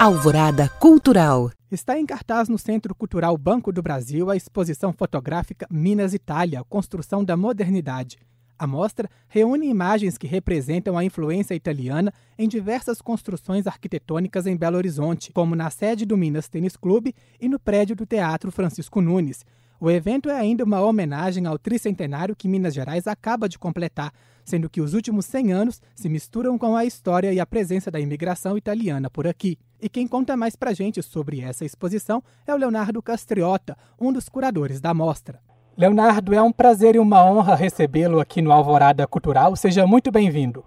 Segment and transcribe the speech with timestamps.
[0.00, 1.52] Alvorada Cultural.
[1.70, 7.22] Está em cartaz no Centro Cultural Banco do Brasil a exposição fotográfica Minas Itália, Construção
[7.22, 8.16] da Modernidade.
[8.58, 14.78] A mostra reúne imagens que representam a influência italiana em diversas construções arquitetônicas em Belo
[14.78, 19.44] Horizonte, como na sede do Minas Tênis Clube e no prédio do Teatro Francisco Nunes.
[19.82, 24.12] O evento é ainda uma homenagem ao tricentenário que Minas Gerais acaba de completar,
[24.44, 27.98] sendo que os últimos 100 anos se misturam com a história e a presença da
[27.98, 29.58] imigração italiana por aqui.
[29.80, 34.28] E quem conta mais pra gente sobre essa exposição é o Leonardo Castriota, um dos
[34.28, 35.40] curadores da mostra.
[35.78, 39.56] Leonardo, é um prazer e uma honra recebê-lo aqui no Alvorada Cultural.
[39.56, 40.62] Seja muito bem-vindo.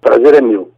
[0.00, 0.72] Prazer é meu.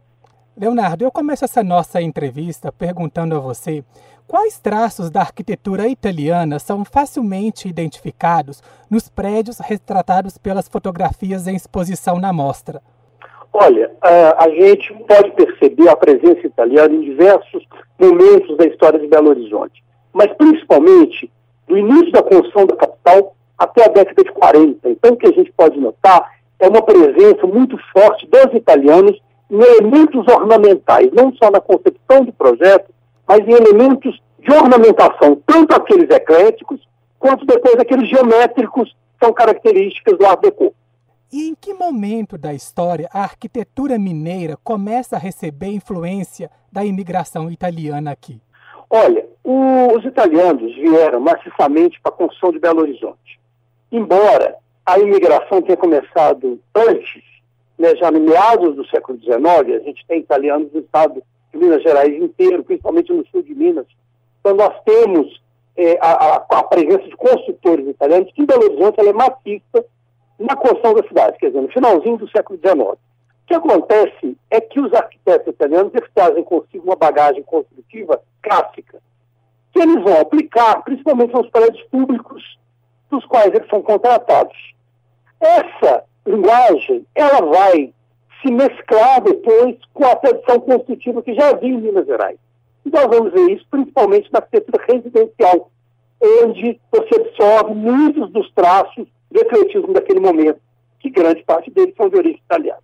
[0.57, 3.85] Leonardo, eu começo essa nossa entrevista perguntando a você
[4.27, 12.19] quais traços da arquitetura italiana são facilmente identificados nos prédios retratados pelas fotografias em exposição
[12.19, 12.81] na mostra.
[13.53, 17.65] Olha, a, gente pode perceber a presença italiana em diversos
[17.97, 21.31] momentos da história de Belo Horizonte, mas principalmente
[21.67, 24.89] do início da construção da capital até a década de 40.
[24.89, 29.19] Então, o que a gente pode notar é uma presença muito forte dos italianos
[29.49, 32.91] em elementos ornamentais, não só na concepção do projeto,
[33.27, 36.79] mas em elementos de ornamentação, tanto aqueles ecléticos,
[37.19, 40.73] quanto depois aqueles geométricos que são características do Art Deco.
[41.31, 47.51] E em que momento da história a arquitetura mineira começa a receber influência da imigração
[47.51, 48.39] italiana aqui?
[48.89, 53.39] Olha, os italianos vieram maciçamente para a construção de Belo Horizonte.
[53.91, 57.23] Embora a imigração tenha começado antes,
[57.77, 59.37] né, já no meados do século XIX,
[59.75, 63.85] a gente tem italianos no estado de Minas Gerais inteiro, principalmente no sul de Minas.
[64.39, 65.41] Então nós temos
[65.75, 69.85] é, a, a, presença de construtores italianos, que Belo Horizonte ela é maciça
[70.39, 72.79] na construção da cidade, quer dizer, no finalzinho do século XIX.
[72.79, 72.97] O
[73.47, 78.99] que acontece é que os arquitetos italianos eles trazem consigo uma bagagem construtiva clássica,
[79.71, 82.57] que eles vão aplicar principalmente nos prédios públicos
[83.09, 84.57] dos quais eles são contratados.
[85.39, 87.93] Essa linguagem, ela vai
[88.41, 92.37] se mesclar depois com a tradição construtiva que já havia em Minas Gerais.
[92.85, 95.71] E nós vamos ver isso principalmente na arquitetura residencial,
[96.43, 100.59] onde você absorve muitos dos traços do ecletismo daquele momento,
[100.99, 102.79] que grande parte deles são de origem italiana.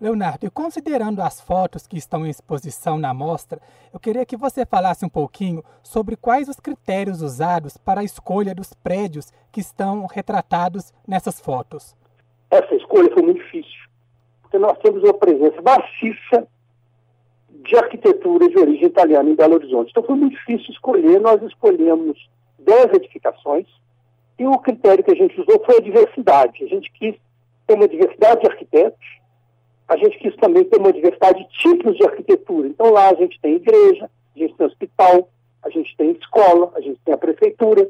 [0.00, 3.60] Leonardo, e considerando as fotos que estão em exposição na mostra,
[3.92, 8.54] eu queria que você falasse um pouquinho sobre quais os critérios usados para a escolha
[8.54, 11.96] dos prédios que estão retratados nessas fotos.
[12.50, 13.88] Essa escolha foi muito difícil,
[14.54, 16.46] porque nós temos uma presença maciça
[17.48, 19.90] de arquitetura de origem italiana em Belo Horizonte.
[19.90, 22.28] Então foi muito difícil escolher, nós escolhemos
[22.60, 23.66] 10 edificações,
[24.38, 26.62] e o critério que a gente usou foi a diversidade.
[26.62, 27.16] A gente quis
[27.66, 29.06] ter uma diversidade de arquitetos,
[29.88, 32.68] a gente quis também ter uma diversidade de tipos de arquitetura.
[32.68, 35.28] Então lá a gente tem igreja, a gente tem hospital,
[35.64, 37.88] a gente tem escola, a gente tem a prefeitura,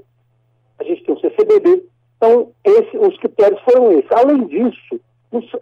[0.79, 1.85] a gente tem o CCBB.
[2.17, 4.11] Então esse, os critérios foram esses.
[4.13, 5.01] Além disso,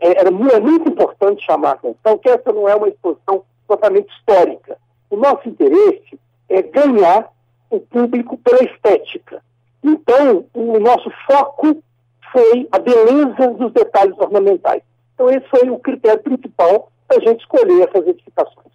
[0.01, 4.13] é, era é muito importante chamar a atenção que essa não é uma exposição totalmente
[4.17, 4.77] histórica.
[5.11, 6.19] O nosso interesse
[6.49, 7.31] é ganhar
[7.71, 9.43] o público pela estética.
[9.83, 11.83] Então, o nosso foco
[12.33, 14.83] foi a beleza dos detalhes ornamentais.
[15.15, 18.73] Então, esse foi o critério principal para a gente escolher essas edificações.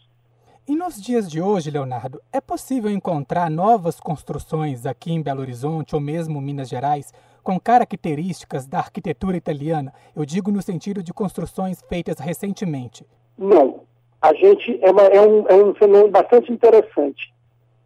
[0.67, 5.95] E nos dias de hoje, Leonardo, é possível encontrar novas construções aqui em Belo Horizonte
[5.95, 7.13] ou mesmo Minas Gerais
[7.47, 9.93] com características da arquitetura italiana?
[10.13, 13.05] Eu digo no sentido de construções feitas recentemente.
[13.37, 13.83] Não.
[14.21, 17.31] A gente é, uma, é, um, é um fenômeno bastante interessante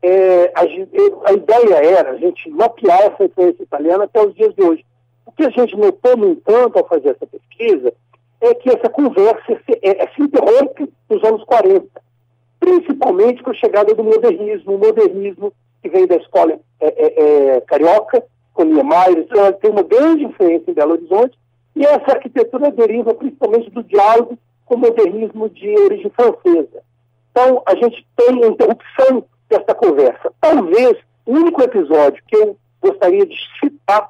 [0.01, 4.63] é, a, a, ideia era a gente mapear essa influência italiana até os dias de
[4.63, 4.85] hoje.
[5.25, 7.93] O que a gente notou, no entanto, ao fazer essa pesquisa,
[8.41, 11.88] é que essa conversa se, é, se interrompe nos anos 40,
[12.59, 17.61] principalmente com a chegada do modernismo, o modernismo que vem da escola é, é, é
[17.61, 18.23] carioca,
[18.53, 19.28] com Niemeyer,
[19.62, 21.38] tem uma grande influência em Belo Horizonte,
[21.75, 26.84] e essa arquitetura deriva principalmente do diálogo com o modernismo de origem francesa.
[27.31, 30.34] Então, a gente tem a interrupção dessa conversa.
[30.40, 34.09] Talvez o único episódio que eu gostaria de citar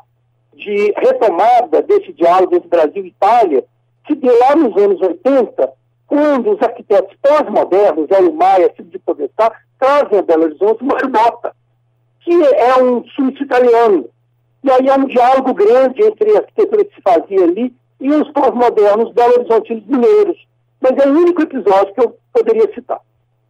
[0.53, 3.63] de retomada desse diálogo entre Brasil e Itália
[4.07, 5.73] se deu lá nos anos 80,
[6.07, 11.55] quando os arquitetos pós-modernos, Hélio Maia, Silvio de Podestá, trazem a Belo Horizonte uma remota,
[12.19, 14.09] que é um suíço italiano.
[14.63, 18.31] E aí há um diálogo grande entre a arquitetura que se fazia ali e os
[18.31, 20.47] pós-modernos Belo Horizontinos mineiros.
[20.79, 22.99] Mas é o único episódio que eu poderia citar.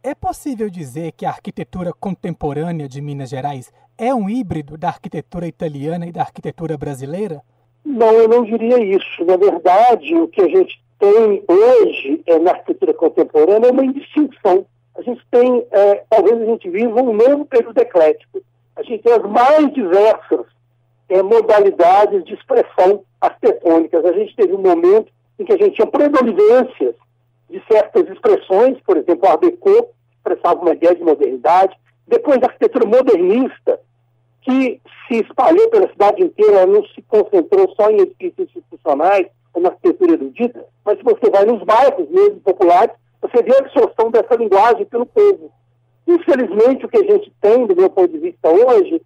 [0.02, 5.46] É possível dizer que a arquitetura contemporânea de Minas Gerais é um híbrido da arquitetura
[5.46, 7.40] italiana e da arquitetura brasileira?
[7.84, 9.24] Não, eu não diria isso.
[9.24, 14.64] Na verdade, o que a gente tem hoje é, na arquitetura contemporânea é uma indistinção
[14.96, 18.40] A gente tem, é, talvez a gente viva um novo período eclético.
[18.76, 20.46] A gente tem as mais diversas
[21.08, 24.04] é, modalidades de expressão arquitetônicas.
[24.04, 26.94] A gente teve um momento em que a gente tinha predominâncias
[27.48, 31.76] de certas expressões, por exemplo, o Art Deco expressava uma ideia de modernidade.
[32.06, 33.80] Depois, a arquitetura modernista,
[34.42, 39.68] que se espalhou pela cidade inteira, não se concentrou só em edifícios institucionais ou na
[39.68, 44.34] arquitetura erudita, mas se você vai nos bairros mesmo populares, você vê a absorção dessa
[44.34, 45.52] linguagem pelo povo.
[46.06, 49.00] Infelizmente, o que a gente tem, do meu ponto de vista hoje,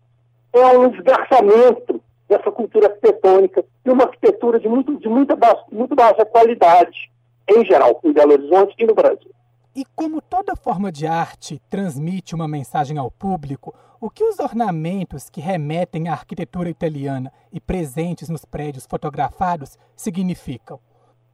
[0.59, 5.95] é um desgraçamento dessa cultura arquitetônica e uma arquitetura de, muito, de muita baixa, muito
[5.95, 7.11] baixa qualidade,
[7.49, 9.31] em geral, em Belo Horizonte e no Brasil.
[9.75, 15.31] E como toda forma de arte transmite uma mensagem ao público, o que os ornamentos
[15.31, 20.81] que remetem à arquitetura italiana e presentes nos prédios fotografados significam?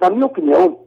[0.00, 0.80] Na minha opinião,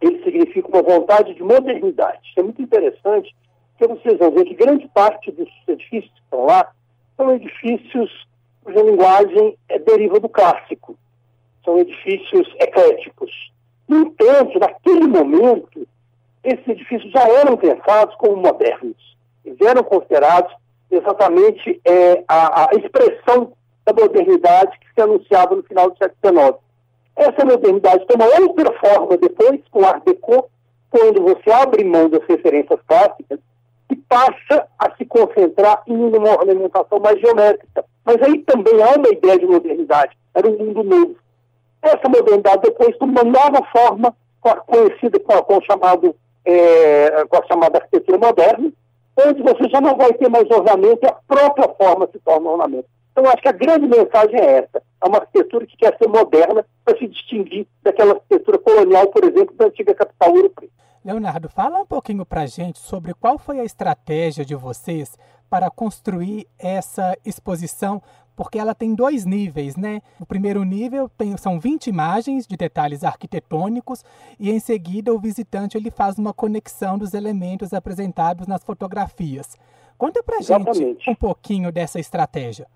[0.00, 2.20] eles significam uma vontade de modernidade.
[2.28, 3.34] Isso é muito interessante,
[3.76, 6.72] porque vocês vão ver que grande parte dos edifícios que estão lá
[7.18, 8.26] são edifícios
[8.62, 10.96] cuja linguagem é deriva do clássico.
[11.64, 13.30] São edifícios ecléticos.
[13.88, 15.86] No entanto, naquele momento,
[16.44, 19.16] esses edifícios já eram pensados como modernos.
[19.44, 20.54] Eles eram considerados
[20.90, 23.52] exatamente é, a, a, expressão
[23.84, 26.56] da modernidade que se anunciava no final do século XIX.
[27.16, 30.48] Essa modernidade toma outra forma depois, com o Art Deco,
[30.90, 33.40] quando você abre mão das referências clássicas
[33.90, 37.84] e passa a concentrar em uma ornamentação mais geométrica.
[38.04, 41.16] Mas aí também há uma ideia de modernidade, era um mundo novo.
[41.82, 44.14] Essa modernidade depois toma uma nova forma,
[44.66, 46.14] conhecida com, com chamado
[46.44, 48.72] é, com a chamada arquitetura moderna,
[49.26, 52.86] onde você já não vai ter mais ornamento e a própria forma se torna ornamento.
[53.12, 54.82] Então, acho que a grande mensagem é essa.
[55.02, 59.54] É uma arquitetura que quer ser moderna para se distinguir daquela arquitetura colonial, por exemplo,
[59.56, 60.70] da antiga capital europeia.
[61.08, 65.16] Leonardo, fala um pouquinho para a gente sobre qual foi a estratégia de vocês
[65.48, 68.02] para construir essa exposição
[68.36, 70.02] porque ela tem dois níveis, né?
[70.20, 74.04] O primeiro nível tem, são 20 imagens de detalhes arquitetônicos
[74.38, 79.56] e em seguida o visitante ele faz uma conexão dos elementos apresentados nas fotografias.
[79.96, 80.78] Conta pra Exatamente.
[80.78, 82.66] gente um pouquinho dessa estratégia.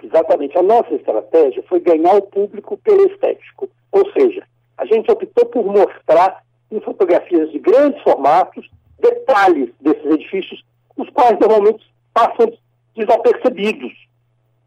[0.00, 0.56] Exatamente.
[0.56, 3.68] A nossa estratégia foi ganhar o público pelo estético.
[3.90, 4.46] Ou seja,
[4.78, 6.42] a gente optou por mostrar
[6.72, 10.64] em fotografias de grandes formatos detalhes desses edifícios,
[10.96, 12.52] os quais normalmente passam
[12.96, 13.92] desapercebidos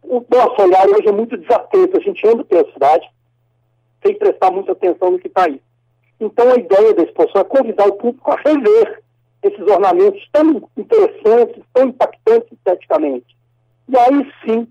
[0.08, 1.98] o nosso olhar hoje é muito desatento.
[1.98, 3.10] A gente anda pela cidade
[4.06, 5.62] sem prestar muita atenção no que está aí.
[6.20, 9.04] Então, a ideia da exposição é convidar o público a rever
[9.44, 13.36] esses ornamentos tão interessantes, tão impactantes esteticamente.
[13.90, 14.68] E aí sim,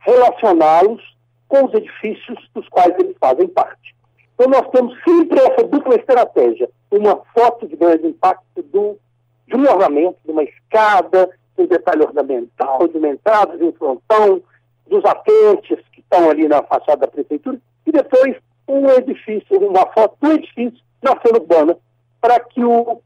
[0.00, 1.02] relacioná-los
[1.48, 3.94] com os edifícios dos quais eles fazem parte.
[4.42, 8.98] Então, nós temos sempre essa dupla estratégia: uma foto de grande impacto do,
[9.46, 13.72] de um ornamento, de uma escada, de um detalhe ornamental, de uma entrada, de um
[13.72, 14.42] frontão,
[14.88, 17.56] dos atentes que estão ali na fachada da prefeitura,
[17.86, 18.36] e depois
[18.66, 21.76] um edifício, uma foto do edifício na cena urbana,
[22.20, 23.00] para que o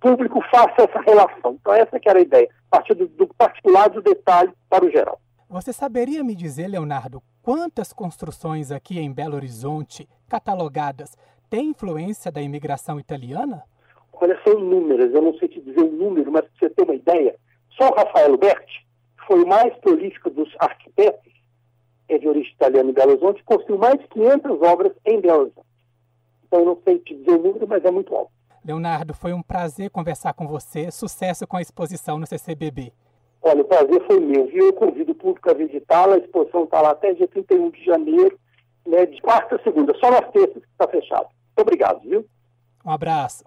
[0.00, 1.58] público faça essa relação.
[1.60, 5.20] Então essa que era a ideia, partir do, do particular do detalhe para o geral.
[5.50, 11.16] Você saberia me dizer, Leonardo, quantas construções aqui em Belo Horizonte, catalogadas,
[11.48, 13.64] têm influência da imigração italiana?
[14.12, 16.94] Olha, são inúmeras, eu não sei te dizer o número, mas para você ter uma
[16.94, 17.34] ideia,
[17.70, 18.86] só o Rafael Berti,
[19.26, 21.32] foi o mais prolífico dos arquitetos,
[22.10, 25.68] é de origem italiana em Belo Horizonte, construiu mais de 500 obras em Belo Horizonte.
[26.46, 28.30] Então, eu não sei te dizer o número, mas é muito alto.
[28.62, 30.90] Leonardo, foi um prazer conversar com você.
[30.90, 32.92] Sucesso com a exposição no CCBB.
[33.42, 34.66] Olha, o prazer foi meu, viu?
[34.66, 36.16] Eu convido o público a visitá-la.
[36.16, 38.38] A exposição está lá até dia 31 de janeiro,
[38.86, 39.94] né, de quarta a segunda.
[39.98, 41.28] Só nas terças que está fechado.
[41.46, 42.26] Muito obrigado, viu?
[42.84, 43.44] Um abraço.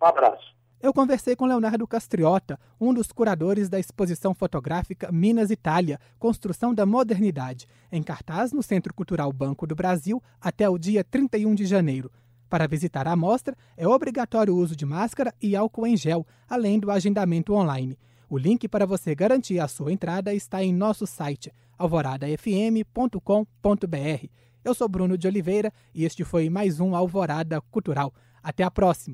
[0.00, 0.54] Um abraço.
[0.84, 6.84] Eu conversei com Leonardo Castriota, um dos curadores da exposição fotográfica Minas Itália, Construção da
[6.84, 12.10] Modernidade, em cartaz no Centro Cultural Banco do Brasil até o dia 31 de janeiro.
[12.50, 16.78] Para visitar a mostra, é obrigatório o uso de máscara e álcool em gel, além
[16.78, 17.98] do agendamento online.
[18.28, 24.28] O link para você garantir a sua entrada está em nosso site alvoradafm.com.br.
[24.64, 28.14] Eu sou Bruno de Oliveira e este foi mais um Alvorada Cultural.
[28.42, 29.12] Até a próxima!